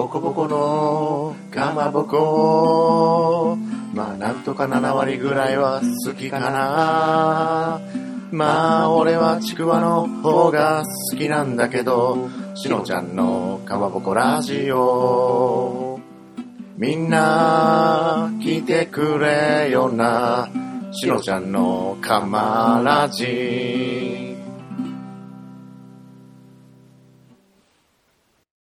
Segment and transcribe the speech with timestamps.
[0.00, 3.58] ボコボコのかまぼこ。
[3.92, 7.82] まあなんとか7割ぐらいは好きかな。
[8.32, 16.00] まあ俺はちくわの方が好きなんだけどしのちゃんのかまぼこラジオ。
[16.78, 20.48] みんな来てくれよな
[20.92, 24.29] しのちゃんのかまラジ。